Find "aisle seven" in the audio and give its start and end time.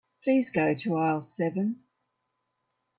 0.97-1.83